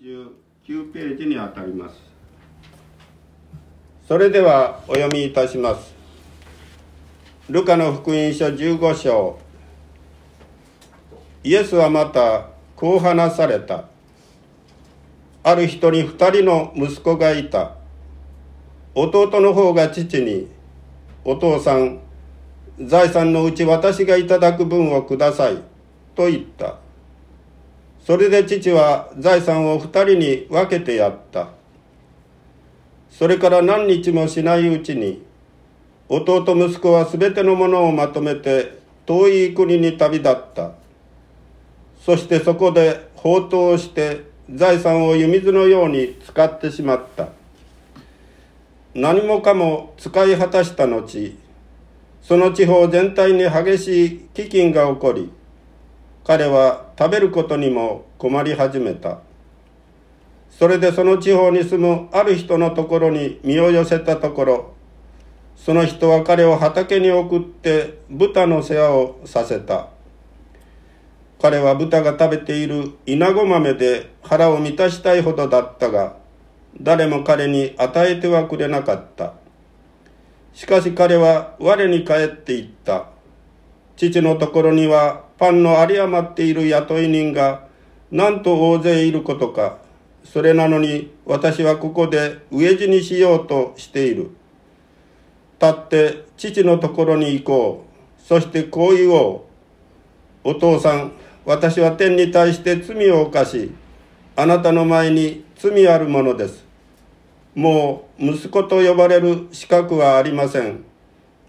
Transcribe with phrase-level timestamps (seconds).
[0.00, 1.96] 49ページにあたります。
[4.08, 5.94] それではお読みいたします。
[7.50, 9.38] ルカの福音書15章。
[11.44, 13.84] イエスはまたこう話された。
[15.42, 17.72] ある人に二人の息子がいた。
[18.94, 20.48] 弟の方が父に
[21.24, 21.98] 「お父さん
[22.80, 25.56] 財産のうち私がいただく分をください」
[26.16, 26.81] と言った。
[28.04, 31.50] それで父は財産を二人に分けてやった。
[33.10, 35.22] それから何日もしないうちに
[36.08, 40.72] 弟息子は全てのものをまとめて遠い国に旅立った。
[42.00, 47.28] そしてそこで放蕩して財産を湯水のように使ってしまった。
[48.94, 51.38] 何もかも使い果たした後
[52.20, 55.30] その地方全体に激しい飢饉が起こり
[56.24, 59.18] 彼は食べることにも困り始めた。
[60.50, 64.74] それでその地方に住むある人のところに身を寄せたところ
[65.56, 69.88] その人は彼を畑に送って豚の世話をさせた。
[71.40, 76.16] 彼は豚が食べている稲子豆で腹を満たしたいほどだったが
[76.80, 79.34] 誰も彼に与えてはくれなかった。
[80.52, 83.06] しかし彼は我に帰っていった。
[83.96, 87.66] 父のところにはパンの有り余っている雇い人が
[88.12, 89.78] なんと大勢いることか。
[90.22, 94.30] それなのに私はここで飢え死にしようとしている。
[95.60, 97.86] 立って父のところに行こ
[98.20, 98.22] う。
[98.22, 99.44] そしてこう言お
[100.44, 100.50] う。
[100.50, 101.10] お父さん、
[101.44, 103.72] 私は天に対して罪を犯し、
[104.36, 106.64] あなたの前に罪あるものです。
[107.56, 110.84] もう息子と呼ばれる資格はありません。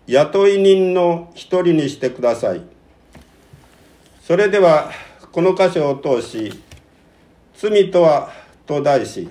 [0.07, 2.72] 雇い人の一人にしてください。
[4.25, 4.89] それでは
[5.33, 6.53] この箇所を通し
[7.59, 8.31] 「罪とは」
[8.65, 9.27] と題し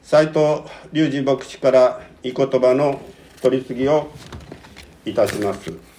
[0.00, 0.62] 斎藤
[0.94, 3.00] 隆二牧師から御言葉の
[3.42, 4.08] 取り次ぎを
[5.04, 5.89] いたします。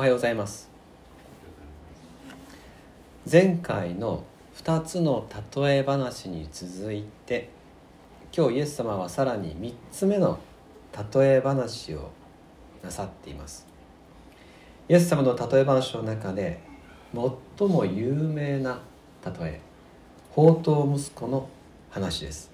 [0.00, 0.70] おはようございます。
[3.30, 4.24] 前回の
[4.56, 7.50] 2つの例え話に続いて
[8.34, 10.38] 今日イエス様はさらに3つ目の
[11.12, 12.12] 例え話を
[12.82, 13.66] なさっています。
[14.88, 16.60] イエス様の例え話の中で
[17.58, 18.80] 最も有名な
[19.22, 19.60] 例え
[20.34, 21.46] 宝刀息子の
[21.90, 22.50] 話です。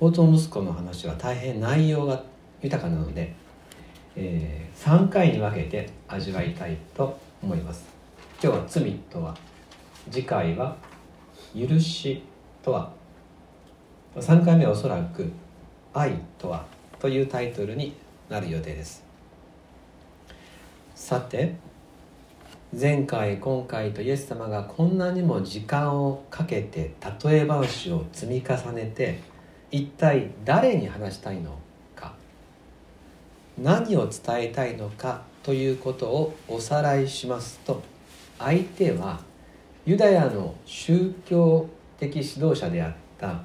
[0.00, 2.24] 宝刀息子の話は大変内容が
[2.60, 3.40] 豊かなので
[4.16, 7.86] えー、3回に分けて味わいたいと思います。
[8.42, 9.36] 今日は罪とは
[10.10, 10.76] 次回は
[11.54, 12.22] 許し
[12.62, 12.92] とは。
[14.16, 15.32] 3回目はおそらく
[15.94, 16.66] 愛とは
[16.98, 17.94] というタイトルに
[18.28, 19.04] なる予定です。
[20.94, 21.54] さて
[22.78, 29.20] 前回今回とイエス様がこんなにも時間をかけて例え話を積み重ねて
[29.70, 31.58] 一体誰に話したいの
[33.58, 37.82] 何を伝えたいのかということをおさらいしますと
[38.38, 39.20] 相手は
[39.84, 41.68] ユダヤの宗教
[41.98, 43.42] 的指導者であった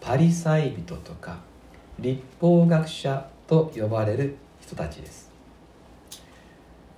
[0.00, 1.38] パリサイ人とか
[1.98, 5.30] 立法学者と呼ばれる人たちです。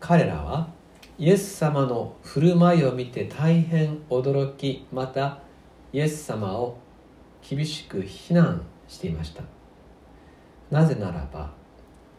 [0.01, 0.69] 彼らは
[1.19, 5.39] イエス様の振る舞いを見て大変驚きまた
[5.93, 6.79] イエス様を
[7.43, 9.43] 厳しく非難していました。
[10.71, 11.51] なぜならば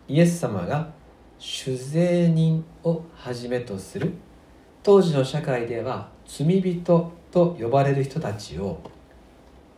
[0.08, 0.92] イエス様が
[1.40, 4.14] 酒税人をはじめとする。
[4.84, 8.80] 当時の社会では罪人と呼ばれる人たちを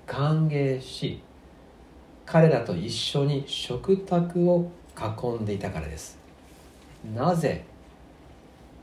[0.05, 1.21] 歓迎し
[2.25, 6.17] 彼らと一緒に食卓を囲んでいたからです。
[7.15, 7.63] なぜ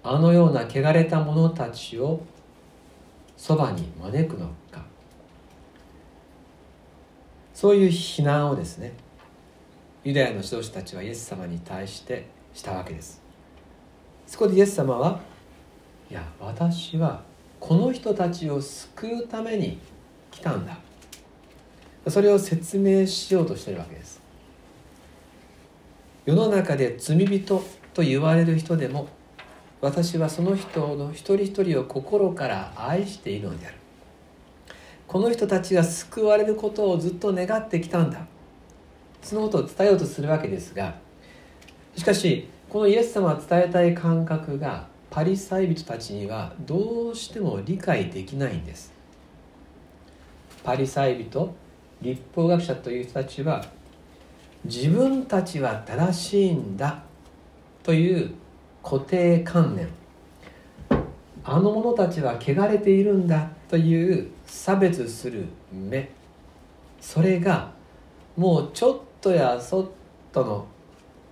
[0.03, 2.23] あのような汚れた者たちを
[3.37, 4.83] そばに招くのか。
[7.53, 8.95] そういう非難をですね
[10.05, 13.23] ユダヤの指導者たちはイエス様に対してしたわけです。
[14.27, 15.21] そこでイエス様は
[16.11, 17.23] いや私は
[17.59, 19.79] この人たちを救うために
[20.31, 20.77] 来たんだ。
[22.06, 24.21] それを説明しようとしてるわけです。
[26.27, 27.62] 世の中で罪人
[27.95, 29.09] と言われる人でも
[29.81, 33.77] 私はその人の一人一人を心から愛しているのである。
[35.06, 38.27] この人たちが救われることをずっと願ってきたんだ。
[39.25, 40.94] そのことを伝えようとするわけですが
[41.97, 48.93] しかしこのイエス様が伝えたい感覚がパリサイ人たちにはどうしても理解できないんです。
[50.65, 51.55] パリサイ人
[52.03, 53.65] 立法学者という人たちは
[54.65, 57.05] 自分たちは正しいんだ
[57.85, 58.35] という
[58.82, 59.88] 固定観念。
[61.44, 66.11] あの者たちは汚れているんだという差別する目。
[67.00, 67.70] それが
[68.37, 69.87] もうちょっとやそっ
[70.32, 70.67] との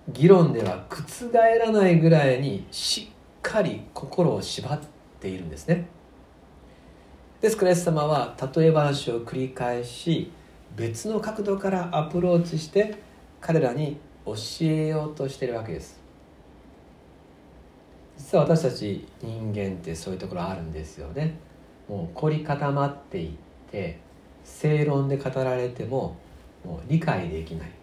[0.09, 4.79] 議論では覆らないぐらいにしっかり心を縛っ
[5.19, 5.87] ているんですね
[7.39, 10.31] ですからイエス様は例え話を繰り返し
[10.75, 12.97] 別の角度からアプローチして
[13.39, 15.99] 彼らに教えようとしているわけです
[18.17, 21.37] 実は私たち人間ってそういうところあるんですよね
[21.87, 23.31] もう凝り固まっていっ
[23.69, 23.99] て
[24.43, 26.17] 正論で語られても
[26.65, 27.82] もう理解できない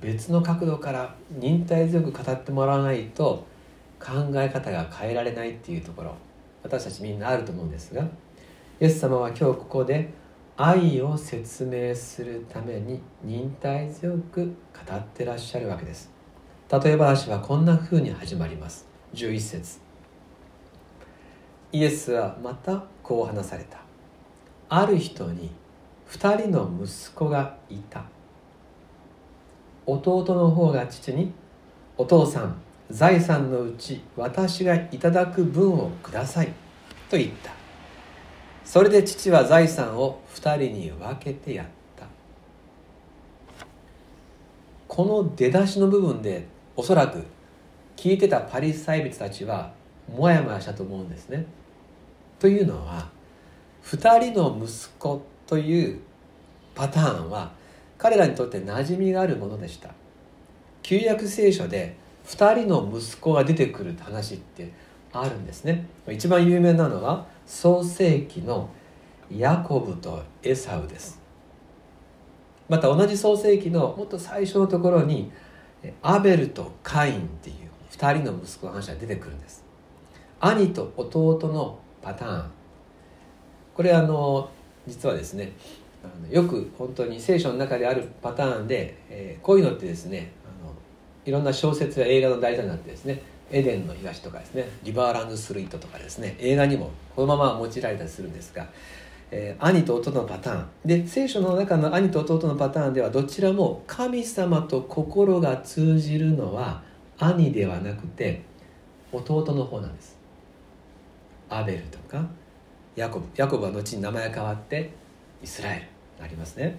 [0.00, 3.46] 別の角度から忍耐強く語ってもらわないと
[3.98, 6.14] 考え方が変えられないっていうところ
[6.62, 8.06] 私たちみんなあると思うんですがイ
[8.86, 10.10] エス様は今日ここで
[10.62, 14.54] 愛を説明するために忍耐強く
[14.86, 16.10] 語ってらっしゃるわけです。
[16.70, 18.86] 例え話はこんな風に始まります。
[19.14, 19.80] 11節。
[21.72, 23.78] イエスはまたこう話された。
[24.68, 25.50] ある人に
[26.10, 28.04] 2人の息子がいた。
[29.92, 31.32] 弟の方が父に
[31.96, 32.56] 「お父さん
[32.90, 36.48] 財産のうち私がいただく分をください」
[37.10, 37.50] と言った
[38.64, 41.66] それで父は財産を2人に分けてやっ
[41.96, 42.06] た
[44.86, 46.46] この出だしの部分で
[46.76, 47.24] おそらく
[47.96, 49.72] 聞いてたパリサイ人たちは
[50.16, 51.44] モヤモヤしたと思うんですね。
[52.38, 53.08] というのは
[53.84, 56.00] 2人の息子という
[56.74, 57.52] パターンは
[58.00, 59.90] 彼らにとって馴染みがあるものでした。
[60.82, 64.72] 旧約聖書で2人の息子が出てくる話って
[65.12, 65.86] あるんですね。
[66.08, 68.70] 一番有名なのは創世紀の
[69.30, 71.20] ヤコブとエサウです。
[72.70, 75.30] また同じ創世紀のもっと最初のところに
[76.00, 77.56] アベルとカインっていう
[77.90, 79.62] 2人の息子の話が出てくるんです。
[80.40, 82.50] 兄と弟のパターン。
[83.74, 84.48] これあの
[84.86, 85.52] 実はですね
[86.02, 90.72] あのよく本当に聖書の中であるパターンで、えー、こういうのってですねあの
[91.24, 98.68] いろんな小説や映画の題材になってですねエデンの東とかですねリバーランドスルイートとかですね映画にもこのまま用いられたりするんですが、
[99.30, 100.66] えー、兄と弟のパターン。
[100.84, 106.82] で聖書の中の兄と弟のパターンではどちらも神様と心が通じるのは
[107.18, 108.42] 兄ではなくて
[109.12, 110.18] 弟の方なんです。
[111.48, 112.24] アベルとか
[112.94, 114.90] ヤコブヤコブは後に名前が変わって
[115.42, 116.78] イスラエルなりますね。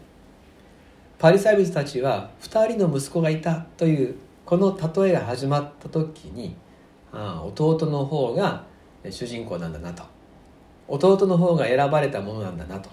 [1.17, 4.15] パリサイ人たちは2人の息子がいたという
[4.45, 6.55] この例えが始まった時に
[7.11, 8.65] ああ弟の方が
[9.09, 10.03] 主人公なんだなと。
[10.87, 12.89] 弟の方が選ばれたものなんだなと、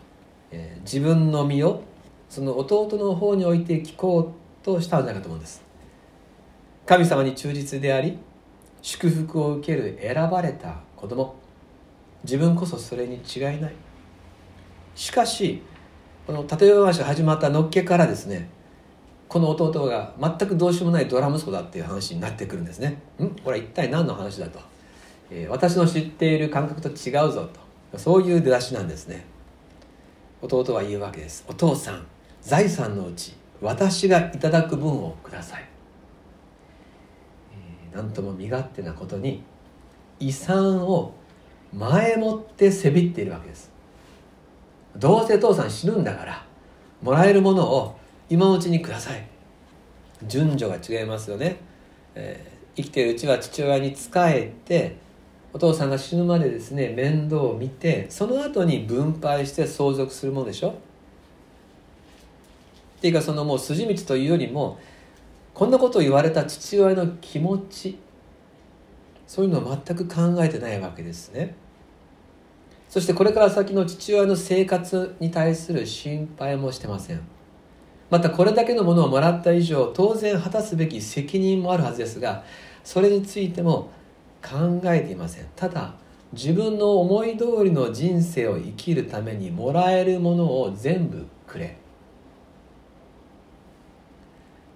[0.53, 1.83] えー、自分の身を
[2.29, 4.33] その弟の方に置いて聞こ
[4.63, 5.63] うとしたんじゃないかと思うんです。
[6.87, 8.19] 神様に忠実であり
[8.83, 11.35] 祝福を受ける選ばれた子供。
[12.25, 13.75] 自分こそそれに違いない。
[14.99, 15.63] しかし
[16.27, 18.51] この例え話が始まったのっけからですね
[19.29, 23.01] この弟が全くどうしようもないドラ息子だっていう話になってくるんですね。
[23.23, 23.29] ん？
[23.29, 24.59] これは一体何の話だと、
[25.31, 27.49] えー、私の知っている感覚と違うぞ
[27.93, 27.99] と。
[27.99, 29.25] そういう出だしなんですね。
[30.43, 31.45] 弟は言うわけです。
[31.47, 32.05] お父さん
[32.43, 35.69] 財産のうち私がいただく分をください。
[37.95, 39.45] 何とも身勝手なことに
[40.19, 41.13] 遺産を
[41.73, 43.78] 前もってせびっているわけです。
[44.99, 46.47] どうせ父さん死ぬんだから
[47.03, 47.97] もらえるものを
[48.29, 49.25] 今のうちにください。
[50.27, 51.59] 順序が違いますよね、
[52.17, 54.97] えー、生きているうちは父親に仕えて
[55.53, 60.71] お父さんが死ぬまでですね面倒を見てその後に分配して相続するものでしょ。
[60.71, 60.73] っ
[63.01, 64.81] ていうかそのもう筋道というよりも
[65.55, 67.99] こんなことを言われた父親の気持ち
[69.27, 71.55] そういうのを全く考えてないわけですね。
[72.89, 77.21] そしてこれから先の父親の生活に対する心配もしてません。
[78.11, 82.43] またこれだけのものをもらった以上当然果たすべき責任もあるはずですが
[82.83, 83.91] それについても
[84.43, 85.47] 考えていません。
[85.55, 85.95] ただ
[86.33, 91.77] 自分の思い通りの人生を生きるためにもらえるものを全部くれ。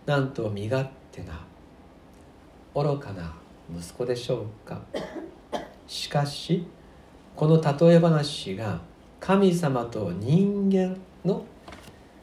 [0.05, 1.45] なんと身勝手な
[2.75, 3.35] 愚かな
[3.75, 4.83] 息子でしょうか。
[5.87, 6.67] しかし
[7.43, 8.81] この例え話が
[9.19, 11.45] 神様と人間の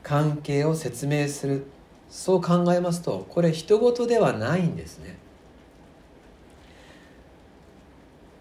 [0.02, 1.66] 関係を説明する。
[2.10, 5.18] そう考えますとこれ人事ではないんですね。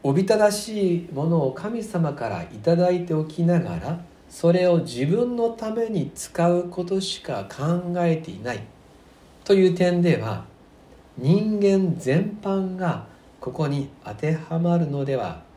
[0.05, 8.63] おびただしいものを神様から頂いておきながらそれを自分のために使うことしか考えていない。
[9.43, 10.45] という点では
[11.17, 13.09] 人間全般が
[13.41, 15.48] ここに当てはまるのでは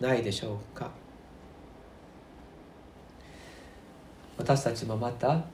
[0.00, 0.90] ないでしょうか？
[4.36, 5.44] 私たちもまた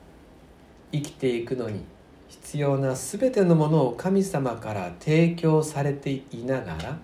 [0.91, 1.83] 生きていくのに
[2.27, 6.97] 必要な全てのものを神様から提供されていながら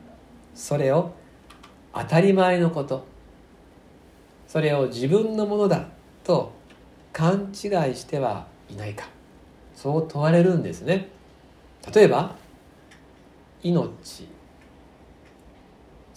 [0.54, 1.14] それを
[1.94, 3.06] 当たり前のこと
[4.48, 5.88] それを自分のものだ
[6.24, 6.54] と
[7.12, 9.08] 勘違いしてはいないか。
[9.76, 11.10] そう問われるんですね。
[11.94, 12.36] 例えば
[13.64, 14.28] 命。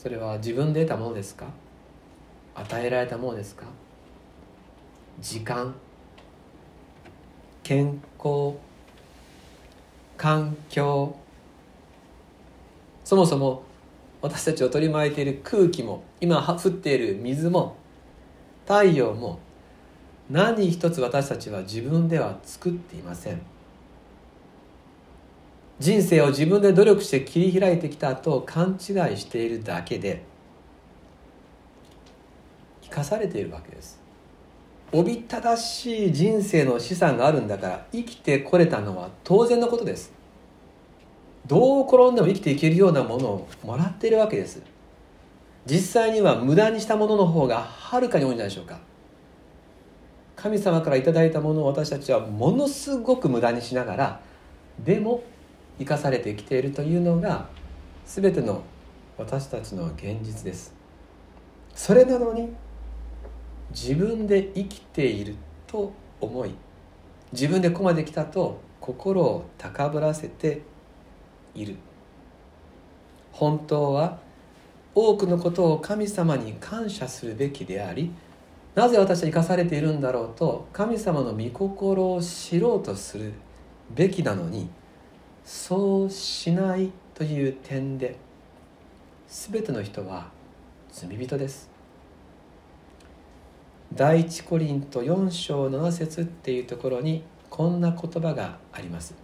[0.04, 1.46] それは自分で得たものですか？
[2.54, 3.64] 与えられたものですか？
[5.18, 5.74] 時間？
[7.62, 8.58] 健康？
[10.18, 11.16] 環境？
[13.02, 13.62] そもそも
[14.20, 17.74] 私たちを取り巻いている空気も今降っている水も
[18.66, 19.38] 太陽も
[20.28, 23.40] 何一つ私たちは自分では作っていません。
[25.78, 30.22] 人生を自分で努力して切り開いてきたと勘違いしているだけで
[32.82, 34.00] 生かされているわけです。
[34.92, 40.12] おびただしい人生の資産があるんだから生きてこれたのは当然のことです。
[41.46, 44.62] どう転んでも生きていけるようなものをもらっているわけです。
[45.66, 48.78] 実際には無駄にしたものの方がはるかに多いんじゃないでしょうか。
[50.36, 54.20] 神様から頂いたものを私たちはものすごく無駄にしながら
[54.84, 55.22] でも
[55.78, 57.48] 生かされてきているというのが
[58.06, 58.62] 全ての
[59.16, 60.74] 私たちの現実です。
[61.74, 62.52] それなのに
[63.70, 65.34] 自分で生きている
[65.66, 66.54] と思い
[67.32, 70.62] 自分でここまで来たと心を高ぶらせて
[71.54, 71.76] いる。
[73.32, 74.18] 本当は
[74.94, 78.12] 多くのことを神様に感謝するべきであり
[78.76, 83.32] なぜ私は生かされているんだろうと神様の御心を知ろうとする
[83.94, 84.68] べきなのに
[85.44, 88.16] そうしないという点で
[89.28, 90.30] 全ての人は
[90.90, 91.70] 罪人です。
[93.92, 99.14] 第一コリント4章7節っていうところにこんな言葉があります。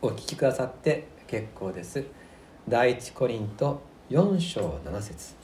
[0.00, 2.04] お聞きくださって結構です。
[2.68, 5.34] 第一コリント4章7節。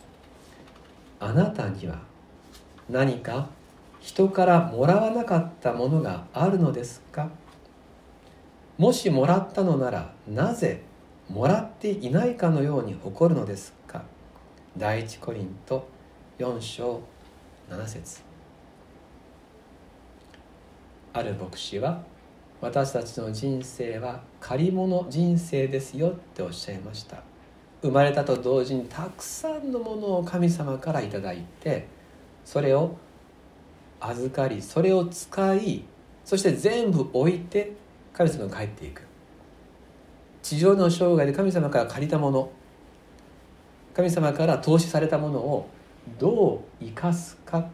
[1.19, 2.01] あなたには
[2.89, 3.49] 何か
[4.01, 7.29] 人からもらわなかったものがあるのですか？
[8.81, 10.81] もしもらったのならなぜ
[11.29, 14.05] もらっていないかのように誇るのですか？
[14.75, 15.87] 第一コリント
[16.39, 17.03] 4章
[17.69, 18.23] 7節。
[21.13, 22.03] ある牧師は
[22.63, 27.23] 私たちの人生は借り物人生ですよっておっしゃいました。
[27.83, 31.87] 生まれたと同時にたくさんのものを神様から頂いて
[32.47, 32.97] それを
[34.01, 35.85] 預かりそれを使い
[36.25, 37.79] そして全部置いて
[38.13, 39.03] 神様が帰っていく。
[40.43, 42.51] 地上の生涯で神様から借りたもの
[43.95, 45.69] 神様から投資されたものを
[46.19, 47.69] どう生かすか。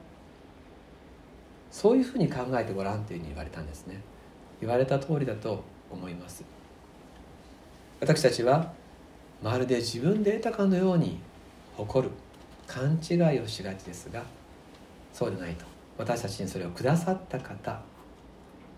[1.71, 4.01] そういうふうに考えてごらんというふうに言われたんですね。
[4.61, 6.45] 言われた通りだと思います。
[8.01, 8.73] 私たちは
[9.43, 11.19] まるで自分で得たかのように
[11.77, 12.13] 誇る
[12.67, 14.23] 勘違いをしがちですが
[15.13, 15.65] そうでないと。
[15.99, 17.81] 私たちにそれをくださった方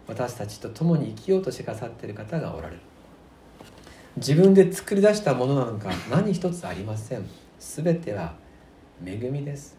[0.08, 2.80] 私たちと共に生きようとしてくださっている方がおられる。
[4.16, 7.24] 自分で作り出したものなんか 何一つありません。
[7.60, 8.34] 全ては
[9.04, 9.76] 恵みです。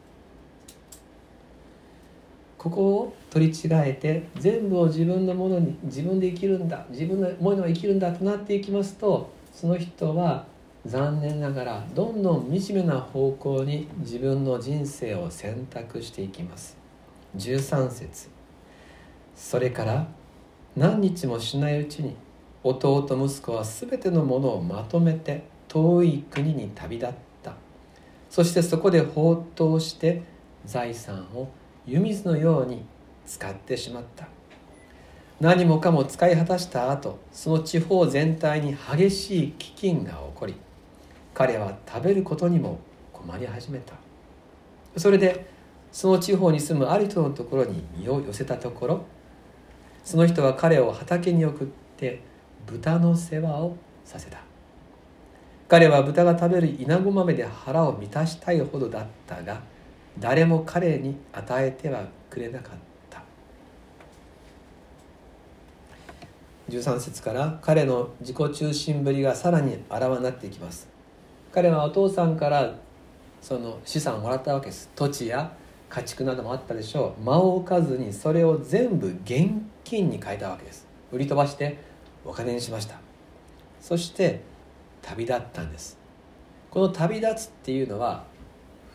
[2.58, 10.46] ここを取り違えて全部を自分のものに自分で生きるんだ自分のものが生きるんだとなっていきますとその人は
[10.86, 16.78] 残念ながらどんどん惨めな方向に自分の人生を選択していきます。
[17.38, 18.30] 13節。
[19.36, 20.08] それから
[20.80, 22.16] 何日もしないうちに
[22.64, 27.54] 弟息子は全てのものをまとめて遠い国に旅立った。
[28.30, 30.24] そしてそこで放蕩して
[30.64, 31.50] 財産を
[31.86, 32.86] 湯水のように
[33.26, 34.30] 使ってしまった。
[35.42, 40.56] 何もかも使い果たした後その地方全体に激しい飢饉が起こり
[41.34, 42.80] 彼は食べることにも
[43.12, 43.96] 困り始めた。
[44.96, 45.46] それで
[45.92, 49.19] その地方に住むある人のところに身を寄せたところ
[50.04, 52.22] その人は彼を畑に送って
[52.66, 54.40] 豚の世話をさせた。
[55.68, 59.62] 彼は豚が食べる稲子豆で腹を満たしたいほどだったが
[60.18, 62.80] 誰も彼に与えてはくれなかった。
[66.70, 70.88] 13節から彼の自己中心ぶりがさらにあらわになっていきます。
[71.52, 72.76] 彼はお父さんから
[73.42, 74.90] その資産をもらったわけです。
[74.96, 75.52] 土地や
[75.90, 77.24] 家畜などもあったでしょう。
[77.24, 79.50] 間を置かずにそれを全部現
[79.84, 80.88] 金に変えたわけです。
[81.12, 81.78] 売り飛ばして
[82.24, 82.96] お金にしました。
[83.82, 84.42] そして
[85.02, 85.98] 旅立ったんです。
[86.70, 88.24] この旅立つっていうのは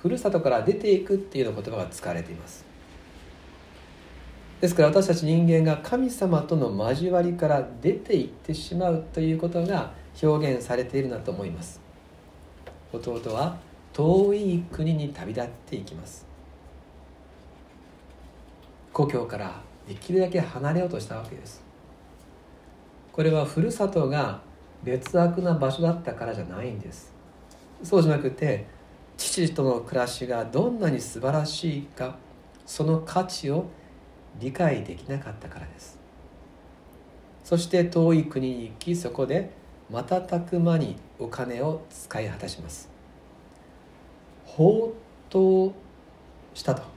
[0.01, 2.65] ふるさとから出ていくっていうような言葉が使われています。
[4.61, 11.81] ですから私たち人間が神様との交わりから出ていってしまうということが表現されているなと思います。
[12.93, 13.59] 弟は
[13.93, 16.34] 遠い国に旅立っていきます。
[18.95, 21.63] 故郷からできるだけ離れようとしたわけです。
[23.13, 24.41] これはふるさとが
[24.85, 27.13] 劣悪な場所だったからじゃないんです。
[27.83, 28.67] そうじゃなくて
[29.17, 32.17] 父との暮らしがどんなに素晴らしいか
[32.65, 33.67] その価値を
[34.41, 35.99] 理解できなかったからです。
[37.43, 39.51] そして遠い国に行きそこで
[39.91, 42.89] 瞬く間にお金を使い果たします。
[44.47, 44.95] 放
[45.31, 45.73] 蕩
[46.55, 46.94] したと、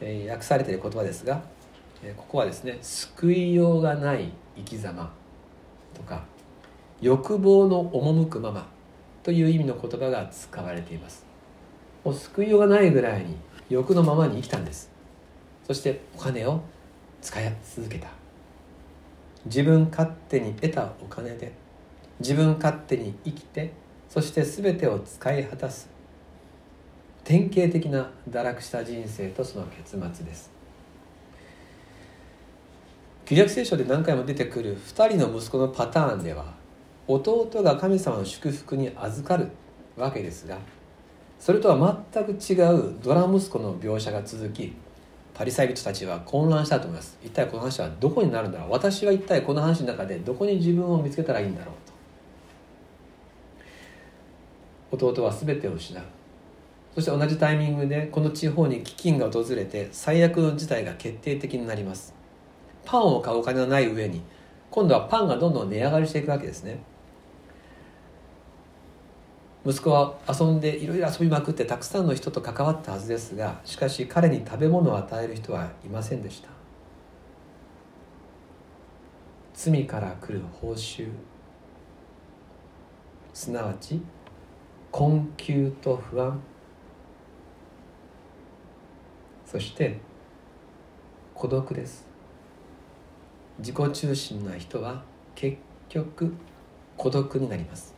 [0.00, 1.42] えー、訳されている言葉ですが、
[2.02, 5.12] えー、ここはですね救いようがない生き様
[5.94, 6.24] とか
[7.00, 8.66] 欲望の赴くまま
[9.22, 11.24] という意味の言葉が使われています。
[12.04, 13.36] もう救いようがないぐらいに
[13.70, 14.90] 欲のままに生きたんです。
[15.66, 16.60] そしてお金を
[17.22, 18.08] 使い続けた。
[19.46, 21.52] 自分勝手に得たお金で
[22.20, 23.72] 自分勝手に生きて
[24.08, 25.90] そして全てを使い果たす
[27.24, 30.50] 典型的な堕落した人生とその結末です。
[33.24, 36.52] 旧約聖書で何回も出てくる2人の息子のパターンでは
[37.08, 39.48] 弟が神様の祝福に預かる
[39.96, 40.58] わけですが
[41.38, 44.74] それとは全く違うドラ息子の描写が続き
[45.32, 47.18] パリサイ人たちは混乱したと思います。
[47.24, 48.70] 一体この話はどこになるんだろう？
[48.70, 51.72] 私は一体この話の中でどこに自分を見つけたらいいんだろ
[54.92, 55.12] うと。
[55.12, 56.02] 弟は全てを失う。
[56.94, 62.14] そして同じタイミングでこの地方に飢饉が訪れて最悪の事態が決定的になります。
[62.84, 64.22] パンを買うお金がない上に
[64.70, 66.78] 今度はパンがどんどん値上がりしていくわけですね。
[69.66, 76.48] 息子は遊んでいろいろ遊びまくってたくさんの人と関わったはずですがしかし彼に食べ物を与える人はいませんでした。
[79.54, 81.08] 罪から来る報酬。
[83.32, 84.00] すなわち
[84.92, 86.40] 困窮と不安。
[89.54, 90.00] そして
[91.32, 92.08] 孤独です。
[93.60, 95.04] 自己中心な人は
[95.36, 96.34] 結局
[96.96, 97.94] 孤独になります。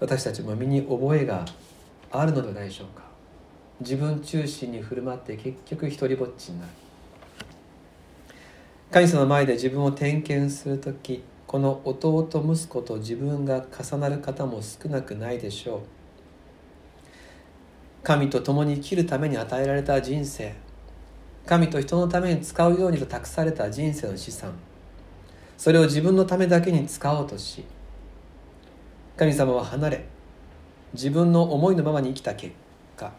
[0.00, 1.44] 私たちも身に覚えが
[2.10, 3.04] あるのではないでしょうか。
[3.78, 6.72] 自分中心に振る舞って結局一りぼっちになる。
[8.90, 15.93] 神様の前で自分を点検する時この弟息子と自分が重なる方も少なくないでしょう。
[18.04, 20.54] 神と共に生きるために与えられた人生。
[21.46, 24.52] 神と人のために使うようにと託された人生の資産。
[25.56, 27.64] それを自分のためだけに使おうとし
[29.16, 30.04] 神様は離れ
[30.92, 32.52] 自分の思いのままに生きた結
[32.96, 33.12] 果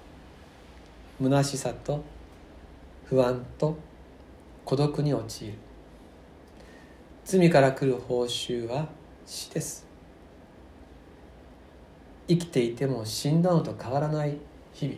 [1.21, 2.03] 虚しさと
[3.05, 3.77] 不安と
[4.65, 5.53] 孤独に陥る。
[7.23, 8.87] 罪から来る報酬は
[9.25, 9.87] 死です。
[12.27, 14.37] 生きていても死んだのと変わらない
[14.75, 14.97] 日々。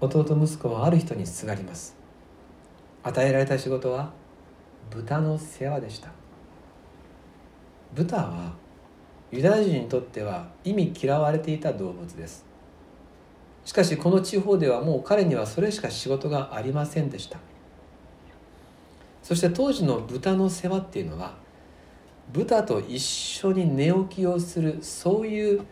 [0.00, 1.94] 弟息子はある人にすがります。
[3.02, 4.10] 与えられた仕事は
[4.90, 6.08] 豚の世話でした。
[7.94, 8.54] 豚は
[9.30, 12.46] ユダヤ人にとっては意味嫌われていた動物です。
[13.66, 17.38] しかしこの地方ではもう彼にはそれしか仕事がありませんでした。
[19.22, 21.44] そして当時の豚の世話っていうのは
[22.32, 25.64] 豚と一緒に寝起きをするそういう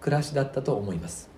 [0.00, 1.30] 暮らしだったと思います。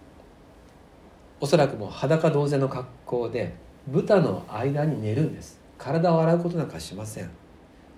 [1.41, 3.55] おそらくもう裸同然の格好で
[3.87, 5.61] 豚の間に寝るんです。
[5.77, 7.31] 体を洗うことなんかしません。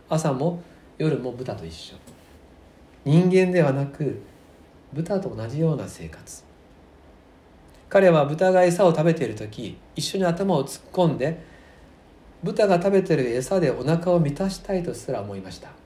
[0.08, 0.62] 朝も
[0.98, 1.96] 夜も豚と一緒。
[3.04, 4.20] 人間ではなく
[4.92, 6.42] 豚と同じような生活。
[7.88, 11.40] 彼は豚が餌を食べている時一緒に頭を突っ込んで
[12.42, 15.85] 豚が食べている餌でお腹を満たしたいとすら思いました。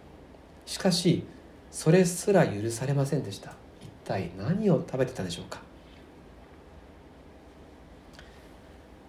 [0.71, 1.25] しかし
[1.73, 3.55] それすら許されませんでした。
[3.83, 5.61] 一体何を食べてたでしょうか？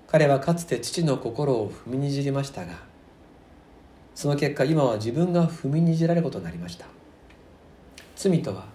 [0.07, 2.73] 彼はかつて父の心を踏みにじりましたが
[4.15, 6.87] その結果今は自分が踏みにじられることになりました。
[8.15, 8.65] 罪とは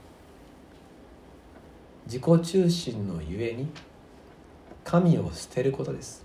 [2.07, 3.66] 自己中心のゆえに
[4.85, 6.25] 神を捨てることです。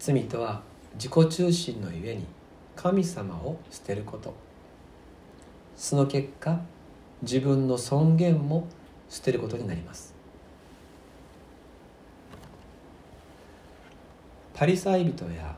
[0.00, 0.62] 罪とは
[0.94, 2.26] 自己中心のゆえに
[2.76, 4.34] 神様を捨てること。
[5.76, 6.60] その結果
[7.22, 8.66] 自分の尊厳も
[9.08, 10.14] 捨てることになります。
[14.54, 15.56] パリサイ人や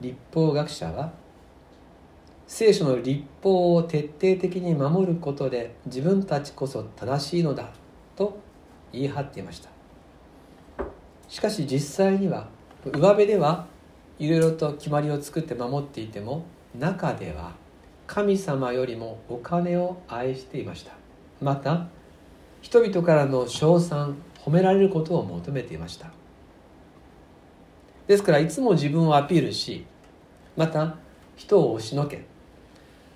[0.00, 1.12] 立法学者は
[2.46, 7.70] 聖書の立法を徹底的に守ることで自分たちこそ正しいのだ
[8.16, 8.38] と
[8.92, 9.70] 言い張っていました。
[11.28, 12.48] しかし実際には
[12.84, 13.66] 上辺では
[14.18, 16.44] いろいろと決まりを作って守っていても
[16.78, 17.52] 中では
[18.06, 20.92] 神様よりもお金を愛していました。
[21.40, 21.88] また
[22.60, 26.10] 人々からの称賛褒められることを求めていました。
[28.06, 29.84] ですからいつも自分をアピールし
[30.56, 30.96] また
[31.36, 32.24] 人を押しのけ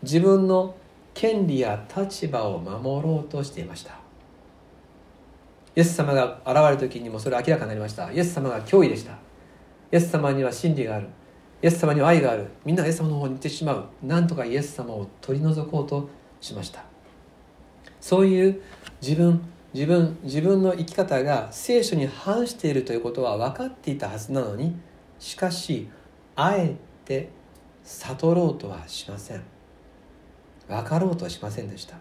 [0.02, 0.74] 自分の
[1.12, 3.92] 権利や立場を守ろうとしていました。
[5.74, 8.11] イエス様が現れる時にもそれは明らかになりました。
[8.11, 9.25] イエス様が脅威でした。
[9.92, 11.09] イエス様には真理がある。
[11.62, 12.46] イエス様には愛がある。
[12.64, 13.87] みんなイエス様の方に行ってしまう。
[14.03, 16.09] なんとかイエス様を取り除こうと
[16.40, 16.85] しました。
[18.01, 18.62] そういう
[19.01, 19.40] 自分
[19.75, 24.77] 自分自分の生き方が聖書に反しているということは分かっていたはずなのに
[25.18, 25.88] しかし
[26.35, 27.31] あえて
[27.83, 29.42] 悟ろうとはしません。
[30.68, 31.96] 分かろうとはしませんでした。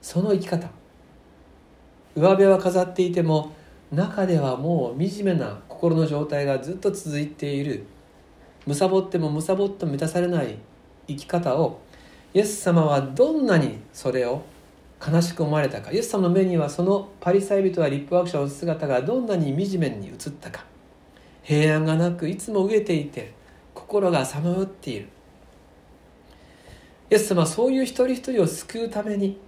[0.00, 0.68] その生き方。
[2.16, 3.52] 上辺は飾っていても
[3.92, 7.84] 中ではもう惨めな心の状態がずっと続いている。
[8.66, 10.58] 貪っても貪っても満たされない
[11.06, 11.80] 生き方を
[12.34, 14.42] イエス様はどんなにそれを
[15.00, 15.92] 悲しく思われたか。
[15.92, 20.64] イエス様の目にはそのパリサイ人や立法学者の姿がどんなに惨めに映ったか。
[21.44, 23.32] 平安がなくいつも飢えていて
[23.72, 25.08] 心がさまよっている。
[27.10, 29.38] イエス様はそういう一人一人を救うために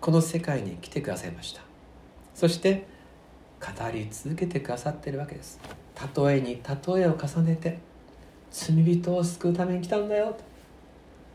[0.00, 1.62] この世界に来てくださいました。
[2.34, 2.97] そして
[3.60, 5.60] 語り続けてくださっているわけです。
[6.16, 7.78] 例えに例えを重ねて
[8.50, 10.36] 罪人を救うために来たんだよ。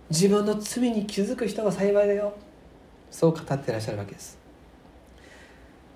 [0.09, 2.33] 自分の罪に気づく人が幸いだよ。
[3.12, 4.38] そう語ってらっしゃるわけです。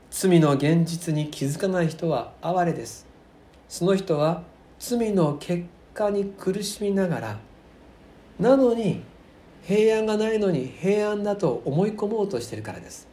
[0.10, 3.06] 罪の現実に気づかない人は哀れです。
[3.70, 4.44] その人は
[4.80, 7.40] 罪の結果に苦しみながら
[8.40, 9.04] なのに
[9.64, 13.08] 平安がないのに平安だと思い込もうとしてるからです。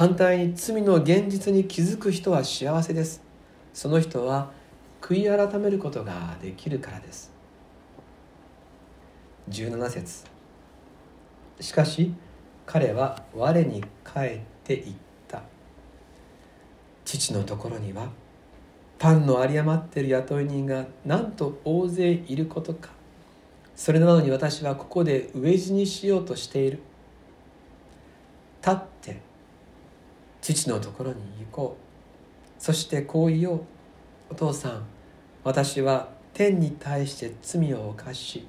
[0.00, 3.22] 反対に罪の現実に気づく人は幸せです。
[3.74, 4.50] その人は
[5.02, 7.30] 悔い改めることができるからです。
[9.50, 10.24] 17節。
[11.60, 12.14] しかし
[12.64, 14.96] 彼は我に帰って言っ
[15.28, 15.42] た。
[17.04, 18.08] 父のところには
[18.98, 22.88] パンの有り余っている雇い人がなんと大勢いることか。
[23.76, 26.80] それなのに私はここで飢え死にしようとしている。
[28.62, 29.29] 立って
[30.40, 32.62] 父のところに行こう。
[32.62, 33.60] そしてこう言おう。
[34.30, 34.82] お父さん
[35.42, 38.46] 私は天に対して罪を犯し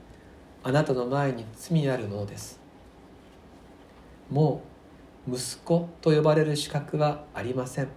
[0.64, 2.60] あなたの前に罪あるものです。
[4.30, 4.62] も
[5.28, 7.88] う息子と呼ばれる資格はありません。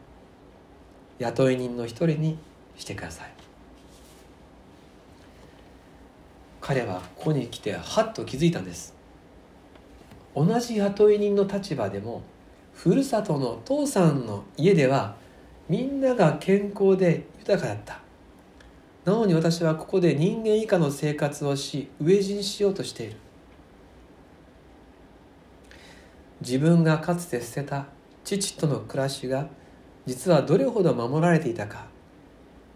[1.19, 2.39] 雇い人の一人に
[2.77, 3.33] してください。
[6.61, 8.95] 彼はここに来てはっと気づいたんです。
[10.35, 12.23] 同じ雇い人の立場でも
[12.75, 15.17] ふるさとの父さんの家では
[15.69, 18.01] みんなが健康で豊かだった。
[19.05, 23.17] なのに私はここで人間以下の生活をし飢え死にしようとしている。
[26.41, 27.87] 自分がかつて捨てた
[28.25, 29.49] 父との暮らしが
[30.05, 31.87] 実はどれほど守られていたか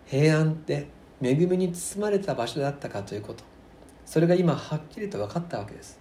[0.07, 0.89] 平安で
[1.21, 3.45] 恵みに包まれた場所だったかということ。
[4.07, 5.98] それが今はっきりと分かったわけです。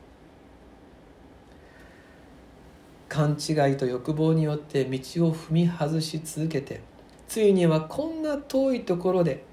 [3.09, 4.89] 勘違いと欲望によって道
[5.27, 6.81] を踏み外し続けて
[7.27, 9.43] ついにはこんな遠いところで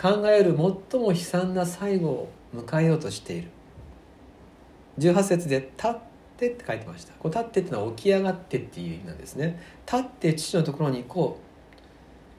[0.00, 0.56] 考える
[0.90, 3.48] 最も悲惨な最後を迎えようとしている。
[4.98, 5.98] 18節で「立っ
[6.36, 7.12] て」って書いてました。
[7.14, 9.60] こう立ってってのは起き上がってっていう意味なんですね。
[9.90, 11.38] 立って父のところに行こ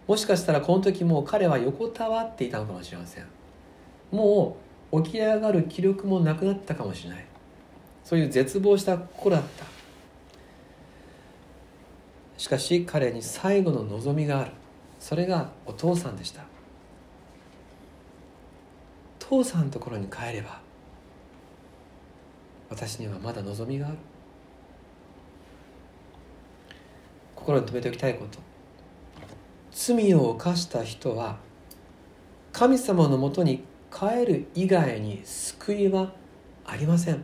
[0.08, 0.12] う。
[0.12, 3.26] もしかしたらこの時もう彼は横たわっていたのかもしれません。
[4.12, 4.58] も
[4.92, 7.26] う起き上がる気力もなくなったかもしれない。
[8.04, 9.81] そういう絶望した心だった。
[12.42, 14.52] しかし彼に最後の望みがある。
[15.00, 16.42] それがお父さんでした。
[19.20, 20.60] 父さんのところに帰れば
[22.68, 23.98] 私にはまだ望みがある。
[27.36, 28.40] 心に留めておきたいこと。
[29.72, 31.38] 罪を犯した人は
[32.54, 36.12] 神様のもとに帰る以外に救いは
[36.66, 37.24] ありません。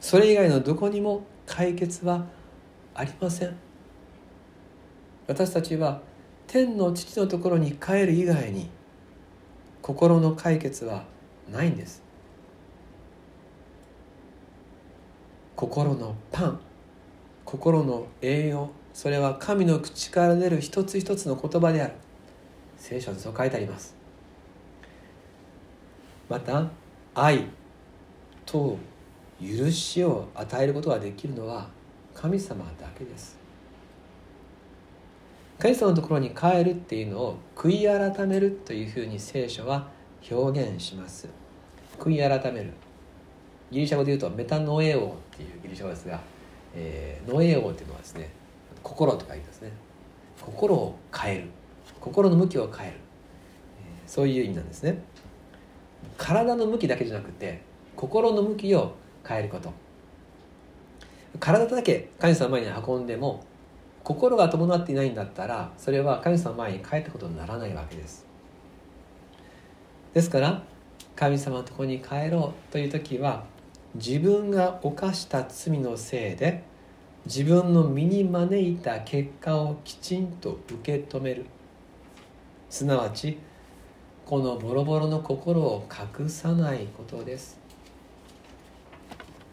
[0.00, 2.34] それ以外のどこにも解決は
[2.98, 3.54] ありません。
[5.26, 6.00] 私たちは
[6.46, 8.70] 天の父のところに帰る以外に
[9.82, 11.04] 心の解決は
[11.50, 12.02] ないんです。
[15.54, 16.60] 心のパン
[17.44, 21.92] 心の栄養それは神の口から出る一つ一つの言葉である。
[22.78, 23.94] 聖書にそう書いてあります。
[26.28, 26.66] また
[27.14, 27.46] 愛
[28.46, 28.78] と
[29.40, 31.75] 許しを与えることができるのは
[32.16, 33.36] 神様だけです。
[35.58, 39.88] 神様のところに帰るっていうのを悔い改めるというふうに聖書は
[40.30, 41.28] 表現します。
[41.98, 42.72] 悔い改める。
[43.70, 46.18] ギリシャ語で言うとメタノエオっていうギリシャ語ですが、
[46.74, 48.30] えー、ノエオっていうのはですね
[48.82, 49.72] 心と書いてですね。
[50.40, 51.44] 心を変える。
[52.00, 55.02] 心の向きを変える、えー、そういう意味なんですね。
[56.16, 57.60] 体の向きだけじゃなくて
[57.94, 59.85] 心の向きを変えること。
[61.38, 63.44] 体だけ神様の前に運んでも
[64.04, 68.24] 心が伴っていないんだったらそれは神様の前に帰ったことにならないわけです。
[70.14, 70.62] ですから
[71.14, 73.44] 神様のとこに帰ろうという時は
[73.94, 76.62] 自分が犯した罪のせいで
[77.24, 81.46] 自分の身に招いた結果をきちんと受け止める。
[82.70, 83.38] すなわち
[84.24, 85.86] このボロボロの心を
[86.18, 87.65] 隠さないことです。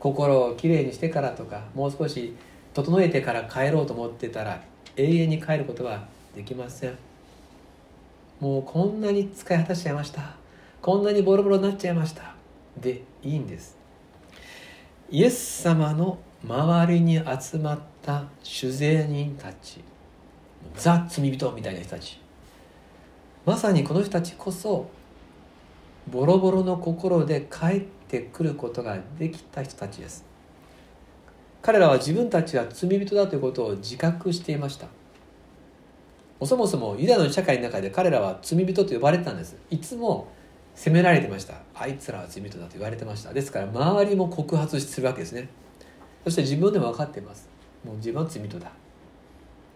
[0.04, 2.36] 心をきれいにしてからとかもう少し
[2.74, 4.62] 整えてから帰ろうと思ってたら
[4.98, 6.98] 永遠に帰ることはできません。
[8.42, 10.36] もうこんなに使い果たしちゃいました。
[10.82, 12.36] こんなにボロボロになっちゃいました。
[12.76, 13.78] でいいんです。
[15.10, 19.80] イエス様の周りに集まった酒税人たち。
[20.76, 22.20] ザ・罪人みたいな人たち。
[23.46, 24.90] まさにこの人たちこそ
[26.12, 30.24] ボロボロの心で帰ってくることができた人たちです。
[31.64, 34.88] 彼らは自分たちは罪人だということを自覚していました。
[36.46, 39.58] そもそもユダの社会の中で彼らは罪人と呼ばれてたんです。
[39.72, 40.28] いつも
[40.76, 41.56] 責められてました。
[41.74, 43.34] あいつらは罪人だと言われてました。
[43.34, 45.50] ですから周りも告発するわけですね。
[46.24, 47.50] そして自分でも分かっています。
[47.84, 48.72] もう自分は罪人だ。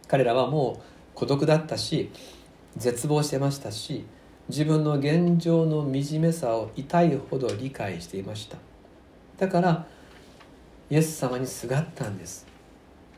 [0.07, 0.81] 彼らはもう
[1.15, 2.11] 孤独だったし
[2.75, 4.05] 絶望してましたし
[4.49, 8.57] 自分の現状の惨めさを痛いほど理解していました。
[9.37, 9.87] だから
[10.89, 12.47] イエス様にすがったんです。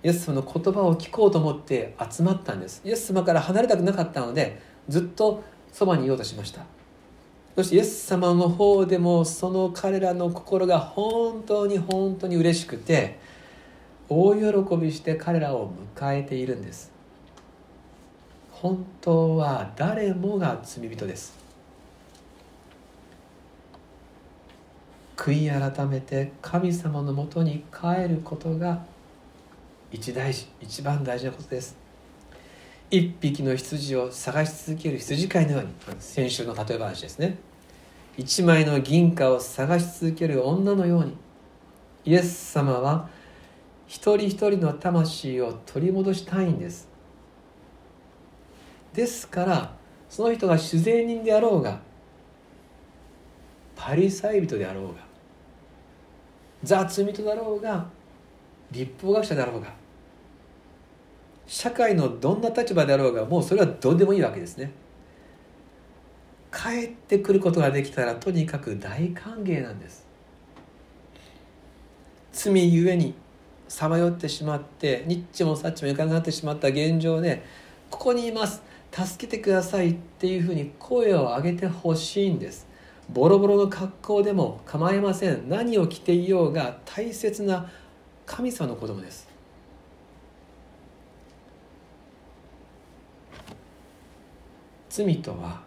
[0.04, 2.82] イエス様の言葉を聞こうと思って集まったんです。
[2.84, 6.64] イエス様から離れたくなかったのでずっとそばにいようとしました。
[7.56, 13.20] そしてイエス様の方でもその彼らの心が本当に本当に嬉しくて
[14.08, 16.92] 大喜びして彼らを迎えているんです。
[18.62, 21.34] 本当は誰もが罪人です。
[25.16, 28.84] 悔い改めて神様のもとに帰ることが
[29.94, 31.78] 一大事一番大事なことです。
[32.92, 35.70] 一匹の羊を探し続ける羊飼いのように
[36.02, 37.38] 先週の例え話ですね。
[38.18, 41.16] 一枚の銀貨を探し続ける女のように
[42.04, 43.08] イエス様は
[43.88, 46.89] 一人一人の魂を取り戻したいんです。
[48.94, 49.76] ですから
[50.10, 51.80] その人が酒税人であろうが
[53.76, 55.02] パリサイ人であろうが
[56.64, 57.86] 雑人だろうが
[58.72, 59.74] 立法学者だろうが
[61.48, 64.72] 社会のどんな立場であろうがもうそれはどうでもいいわけですね。
[66.52, 70.06] 帰ってくることができたらとにかく大歓迎なんです。
[72.32, 73.16] 罪ゆえに
[73.68, 77.44] さまよってしまってニッチもサッチもいかなくなってしまった現状で
[77.90, 78.62] ここにいます。
[78.92, 82.68] 助けてくださいっていうふうに声を上げてほしいんです。
[83.10, 85.50] ボロボロの格好でも構いません。
[85.50, 87.70] 何を着ていようが大切な
[88.26, 89.28] 神様の子供です。
[94.90, 95.62] 罪とは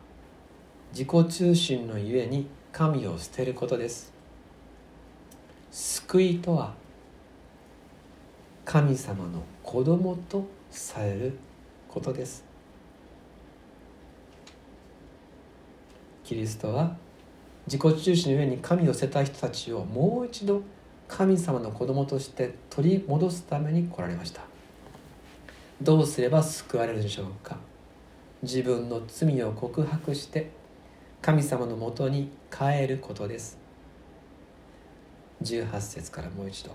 [0.93, 4.13] 自己中心のゆえに神を捨てることです。
[5.71, 6.75] 救いとは
[8.65, 11.39] 神様の子供とされる
[11.89, 12.52] ことです。
[16.25, 16.97] キリストは
[17.67, 20.63] 自己中心の上に神を捨てた人たちをもう一度
[21.09, 24.43] 神様の子供として取り戻すために来られました。
[25.81, 27.59] どうすれば救われるでしょうか。
[28.43, 30.51] 自分の罪を告白して
[31.21, 33.59] 神様のもとに帰ることです。
[35.43, 36.71] 18節からもう一度。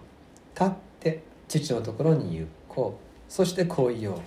[0.54, 3.32] 立って父のところに行こう。
[3.32, 4.20] そしてこう言おう。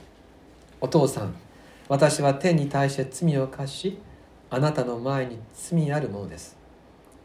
[0.80, 1.34] お父さん
[1.88, 3.98] 私は天に対して罪を犯し
[4.52, 6.56] あなたの前に罪あるものです。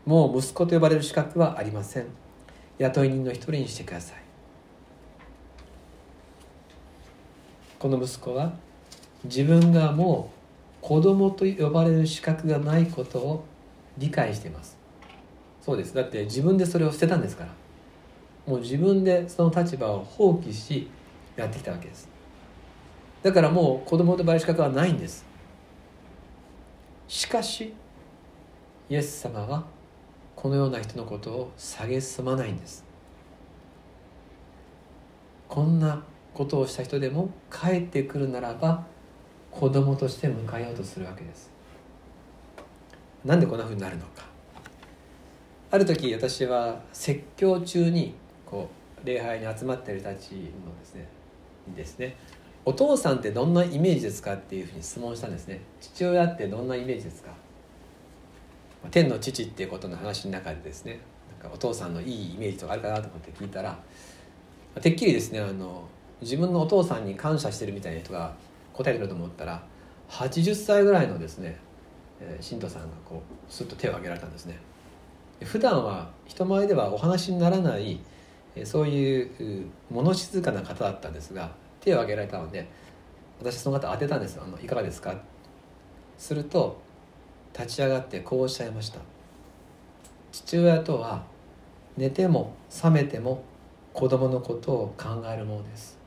[0.05, 2.05] もう息子と呼ばれる資格はありません。
[2.77, 4.17] 雇い人の一人にしてください。
[7.79, 8.53] この息子は
[9.23, 10.31] 自分がも
[10.83, 13.43] う子供と呼ばれる資格がないことを
[13.97, 14.77] 理解しています。
[15.61, 15.95] そうです。
[15.95, 17.51] だって自分でそれを捨てたんですから。
[18.45, 20.87] もう自分でその立場を放棄し
[21.35, 22.07] やってきたわけです。
[23.23, 25.25] だからもう子供と呼ばれる資格はないんです。
[27.15, 27.73] しかし
[28.89, 29.63] イエス様は
[30.35, 32.83] このような人のことを蔑まないんです。
[35.47, 38.85] こんなことをした人でも帰ってくるならば
[39.49, 41.49] 子供として迎えようとするわけです。
[43.23, 44.25] なんでこんなふうになるのか。
[45.71, 48.13] ある時私は説教中に
[48.45, 48.69] こ
[49.01, 51.07] う礼拝に集まっている人たちのですね
[51.77, 52.17] ですね
[52.65, 55.61] お父さんってどんなイメージですかっていうふうに質問したんですね。
[55.79, 57.29] 父親ってどんなイメージですか。
[58.89, 60.99] 天の父っていうことの話の中でですね。
[61.41, 63.77] なんかお父さんのいいイメージとかあるかなと思って聞いたら
[64.81, 65.87] てっきりですねあの
[66.21, 68.33] 自分のお父さんに感謝してるみたいな人が
[68.73, 69.63] 答えてると思ったら
[70.09, 71.57] 80歳ぐらいのですね、
[72.39, 74.57] 信徒さんがこうスッと手を挙げられたんですね。
[75.43, 77.99] 普段は人前ではお話にならない
[78.63, 81.51] そういう物静かな方だったんですが
[81.85, 82.67] 手を挙げられたので
[83.39, 85.15] 私その方当てたんですあのいかがですか？
[86.17, 86.81] すると
[87.57, 88.99] 立ち上がってこうおっしゃいました。
[90.31, 91.23] 父親とは
[91.95, 93.43] 寝ても覚めても
[93.93, 95.97] 子供のことを考えるものです。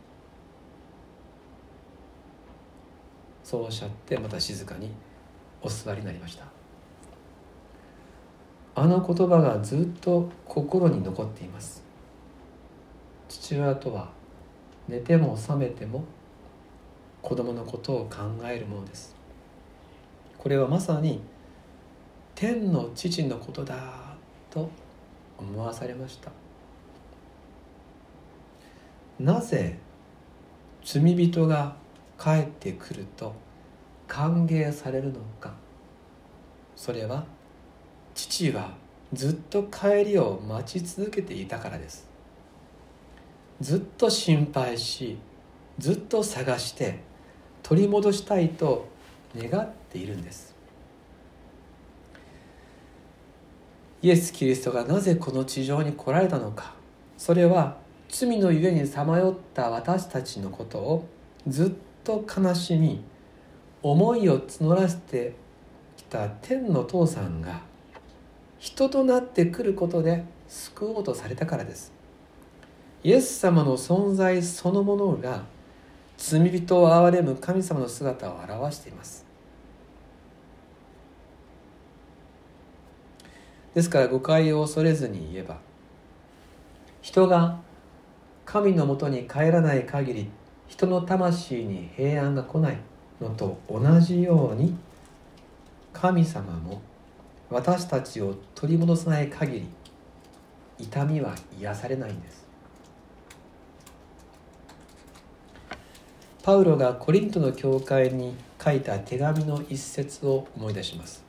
[3.44, 4.90] そうおっしゃってまた静かに
[5.62, 6.44] お座りになりました。
[8.74, 11.82] あの言葉がずっと心に残っています。
[13.28, 14.08] 父親とは
[14.88, 16.04] 寝ても覚めても
[17.20, 19.14] 子供のことを考えるものです。
[20.38, 21.20] これはまさに
[22.34, 24.16] 天の父のことだ
[24.50, 24.70] と
[25.36, 26.30] 思わされました。
[29.20, 29.78] なぜ
[30.84, 31.76] 罪人が
[32.18, 33.34] 帰ってくると
[34.06, 35.52] 歓迎されるのか。
[36.76, 37.26] それは
[38.14, 38.72] 父は
[39.12, 42.07] ずっと帰りを待ち続けていたからです。
[43.60, 45.18] ずっと心配し
[45.78, 47.00] ずっと探して
[47.62, 48.88] 取り戻したいと
[49.36, 50.54] 願っているんです。
[54.00, 56.74] イエス・キリストがなぜこの地上に来られたのか。
[57.16, 61.08] それは罪のゆえにさまよった私たちのことを
[61.46, 61.72] ずっ
[62.04, 63.02] と悲しみ
[63.82, 65.34] 思いを募らせて
[65.96, 67.60] きた天の父さんが
[68.58, 71.97] 人となってくることで救おうとされたからです。
[73.04, 75.44] イエス様の存在そのものが
[76.16, 79.24] 罪人を憐れむ神様の姿を表しています。
[83.74, 85.58] ですから誤解を恐れずに言えば
[87.00, 87.60] 人が
[88.44, 90.30] 神のもとに帰らない限り
[90.66, 92.78] 人の魂に平安が来ない
[93.20, 94.76] のと同じように
[95.92, 96.82] 神様も
[97.50, 99.66] 私たちを取り戻さない限り
[100.78, 102.47] 痛みは癒されないんです。
[106.42, 111.24] パウロがコリントの教会に書いた手紙の一節を思い出します。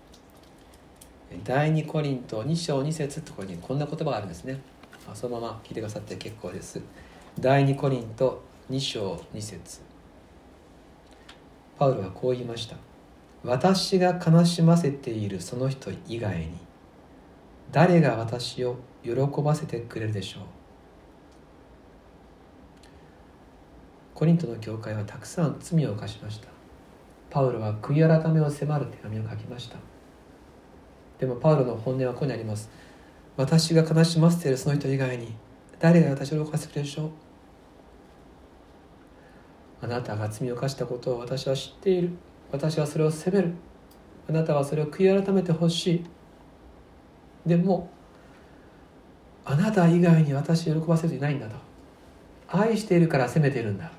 [1.43, 4.59] 第2コリント2章2節ところにこんな言葉があるんですね。
[5.13, 6.81] そのまま聞いてくださって結構です。
[7.39, 9.81] 第2コリント2章2節。
[11.77, 12.75] パウロはこう言いました。
[13.43, 16.51] 私が悲しませているその人以外に
[17.71, 20.43] 誰が私を喜ばせてくれるでしょう？
[24.19, 26.49] コリントの教会はたくさん罪を犯しました。
[27.29, 29.77] パウロは悔い改めを迫る手紙を書きました。
[31.17, 32.69] でもパウロの本音はここにあります。
[33.37, 35.33] 私が悲しませているその人以外に
[35.79, 37.09] 誰が私を喜ばせてくれるでしょう？
[39.83, 42.09] あなたが罪を犯したことを私は知っている。
[42.51, 43.53] 私はそれを責める。
[44.27, 46.03] あなたはそれを悔い改めてほしい。
[47.45, 47.89] でも
[49.45, 51.55] あなた以外に私を喜ばせるいないんだと。
[52.49, 53.89] 愛しているから責めているんだ。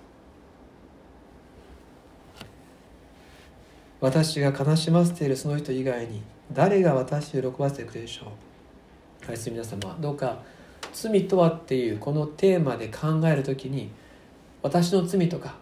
[4.00, 6.22] 私が悲しませているその人以外に
[6.52, 8.26] 誰が私を喜ばせてくれるでしょ
[9.26, 9.30] う？
[9.30, 10.38] 愛する皆様どうか
[10.92, 13.90] 罪とはっていうこのテーマで考えるときに
[14.62, 15.56] 私の罪とか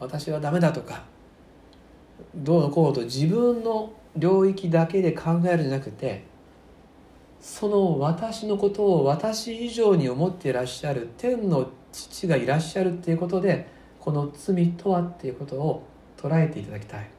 [0.00, 1.04] 私はダメだとか
[2.34, 6.24] どうのこうと自分の領域だけで考えるんじゃなくて
[7.40, 13.68] その私のことを私以上に思っていらっしゃる天の父がいらっしゃるっていうことで
[14.00, 17.15] この罪とはっていうことを捉えていただきたい。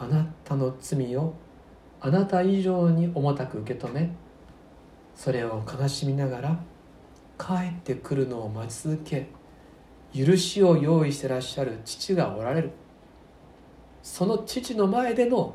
[0.00, 1.34] あなたの罪を
[2.00, 4.10] あなた以上に重たく受け止め
[5.14, 6.58] それを悲しみながら
[7.38, 9.28] 帰ってくるのを待ち続け
[10.14, 12.70] 許しを用意してらっしゃる父がおられる。
[14.02, 15.54] その父の前での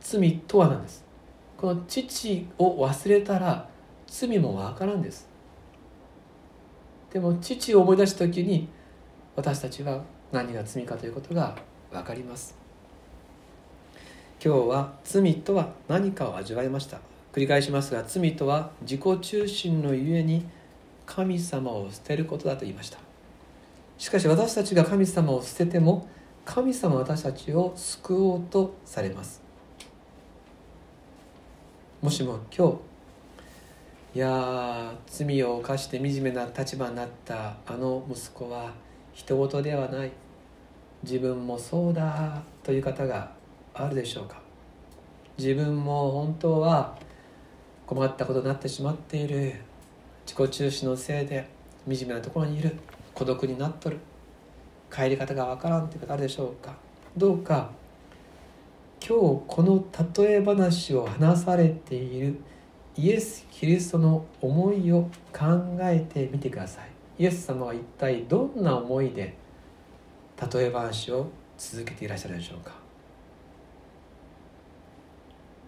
[0.00, 1.04] 罪とは何です。
[1.58, 3.68] この父を忘れたら
[4.06, 5.28] 罪もわからんです。
[7.12, 8.68] でも父を思い出す時に
[9.36, 11.56] 私たちは何が罪かということが
[11.90, 12.59] 分かります。
[14.42, 16.98] 今日は罪とは何かを味わいました。
[17.34, 20.46] 繰り返しますが罪とは自己中心のゆえに
[21.04, 22.96] 神様を捨てることだと言いました。
[23.98, 26.08] しかし私たちが神様を捨てても
[26.46, 29.42] 神様は私たちを救おうとされます。
[32.00, 32.68] もしも今
[34.14, 38.72] 日いや罪を犯して惨めな立場になったあの息子は
[39.12, 40.10] 人事ではない。
[41.02, 43.38] 自分もそうだという方が
[43.74, 44.40] あるでしょうか？
[45.38, 46.98] 自分も本当は
[47.86, 49.54] 困ったことになってしまっている。
[50.26, 51.48] 自己中心のせいで
[51.88, 52.76] 惨めなところにいる。
[53.14, 53.98] 孤独になっとる。
[54.92, 56.74] 帰り方がわからんという方あるでしょうか？
[57.16, 57.70] どうか？
[59.00, 59.84] 今日この
[60.18, 62.40] 例え話を話されている。
[62.96, 65.46] イエス・キリストの思いを考
[65.80, 66.88] えてみてください。
[67.22, 69.36] イエス様は一体どんな思いで
[70.52, 72.79] 例え話を続けていらっしゃるでしょうか？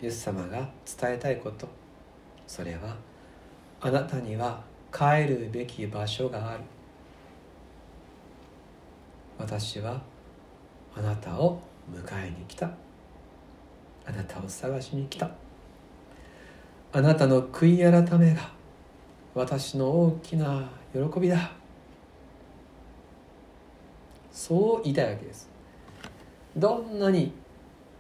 [0.03, 0.69] イエス様が
[1.01, 1.69] 伝えたいこと。
[2.47, 2.97] それは
[3.81, 4.61] あなたには
[4.93, 6.65] 帰るべき場所がある。
[9.39, 10.03] 私は
[10.95, 12.69] あなたを迎えに来た。
[14.05, 15.31] あなたを探しに来た。
[16.93, 18.51] あなたの悔い改めが
[19.35, 21.53] 私の大きな喜びだ。
[24.33, 25.49] そう言いたいわけです。
[26.57, 27.33] どんなに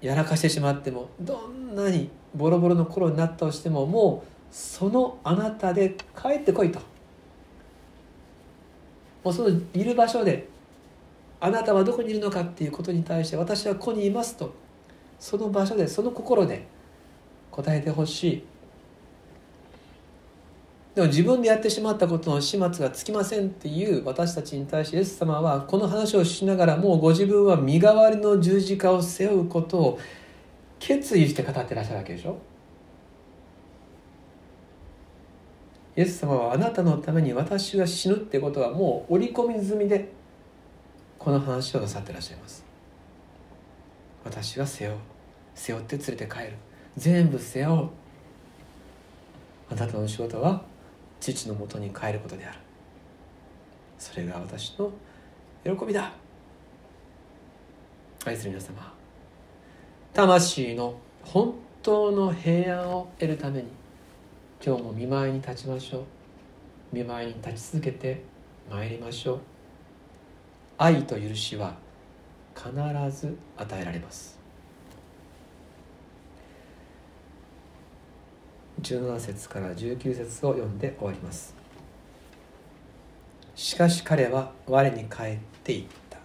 [0.03, 6.81] やらかしてしまってもどんなにボロボロの頃になったとしてももうそのあなたで帰ってこいと。
[9.25, 10.49] もうそのいる場所で
[11.39, 14.53] あなたはどこにいるのかっていうことに対して私はここにいますと。
[15.21, 16.67] その場所でその心で
[17.53, 18.45] 答えてほしい。
[20.95, 30.01] でも自分でやってしまったことの始末がつきませんっていう私たちに対してイエス様はこの話をしながらもうご自分は身代わりの十字架を背負うことを
[30.79, 32.37] 決意して語ってらっしゃるわけでしょ？
[35.97, 40.11] イエス様はあなたのために私が死ぬってことはもう織り込み済みで
[41.19, 42.65] この話をなさってらっしゃいます。
[44.25, 44.97] 私が背負う。
[45.55, 46.53] 背負って連れて帰る。
[46.97, 47.89] 全部背負う。
[49.71, 50.63] あなたの仕事は
[51.23, 52.59] 父のもとに帰ることである。
[53.97, 54.91] それが私の
[55.65, 56.13] 喜びだ。
[58.25, 58.93] 愛する皆様
[60.13, 60.95] 魂の
[61.25, 63.69] 本当の平安を得るために
[64.65, 66.05] 今日も見舞いに立ちましょう。
[66.93, 68.23] 見舞いに立ち続けて
[68.69, 69.41] まいりましょう。
[70.79, 71.77] 愛と許しは
[72.57, 72.73] 必
[73.17, 74.42] ず与えられます。
[78.83, 81.55] 17節から19節を読んで終わります。
[83.55, 86.19] しかし彼は我に帰っていった。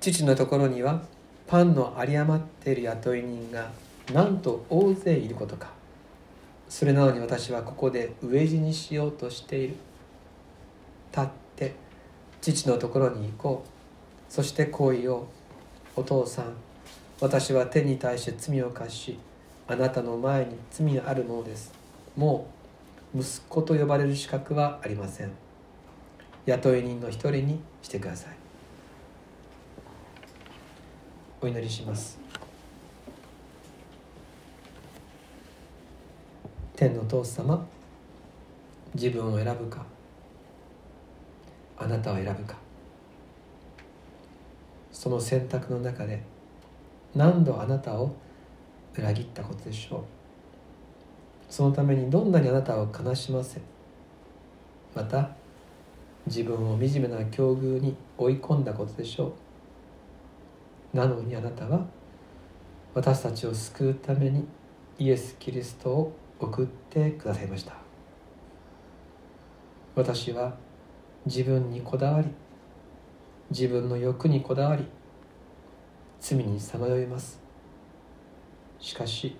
[0.00, 1.02] 父のところには
[1.46, 3.70] パンの有り余っている雇い人が
[4.12, 5.70] なんと大勢いることか。
[6.68, 9.74] それなのに私はここで飢え死にしようとしている。
[11.10, 11.74] 立って
[12.40, 14.32] 父のところに行こう。
[14.32, 15.22] そしてこう言おう。
[15.96, 16.52] お父さん
[17.20, 19.18] 私は手に対して罪を犯し
[19.70, 21.72] あなたの前に罪のあるものです。
[22.16, 22.46] も
[23.14, 25.30] う息子と呼ばれる資格はありません。
[26.46, 28.32] 雇い人の一人にしてください。
[31.42, 32.18] お祈りします。
[36.74, 37.66] 天の父様
[38.94, 39.84] 自分を選ぶか。
[41.76, 42.56] あなたを選ぶか。
[44.90, 46.22] その選択の中で
[47.14, 48.16] 何度あなたを
[48.96, 50.04] 裏切ったことでしょう。
[51.48, 53.60] そのためにどんなにあなたを悲しませ
[54.94, 55.30] また
[56.26, 59.32] 自分を惨めな境遇に追い込んだことでしょ
[60.94, 60.96] う。
[60.96, 61.86] なのにあなたは
[62.94, 64.46] 私たちを救うために
[64.98, 67.74] イエス・キリストを送ってくださいました。
[69.94, 70.54] 私は
[71.26, 72.28] 自分にこだわり
[73.50, 74.84] 自分の欲にこだわり
[76.20, 77.47] 罪にさまよいます。
[78.80, 79.36] しかし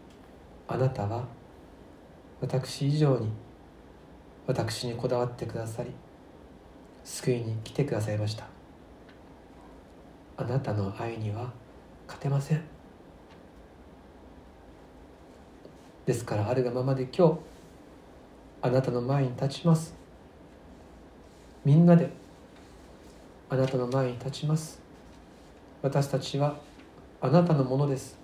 [0.67, 1.25] あなたは
[2.41, 3.31] 私以上に
[4.47, 5.91] 私にこだわってくださり
[7.05, 8.47] 救いに来てくださいました。
[10.37, 11.53] あなたの愛には
[12.07, 12.63] 勝てません。
[16.05, 17.39] ですからあるがままで今日
[18.63, 19.95] あなたの前に立ちます。
[21.65, 22.11] みんなで
[23.49, 24.81] あなたの前に立ちます。
[25.83, 26.57] 私たちは
[27.21, 28.18] あなたのものです。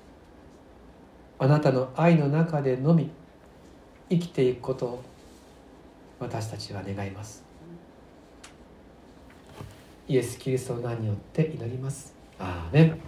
[1.39, 3.11] あなたの愛の中でのみ
[4.09, 5.03] 生きていくことを
[6.21, 7.43] 私たちは願います。
[10.07, 12.15] イエス・キリストの名によって祈ります。
[12.39, 13.01] アーメン。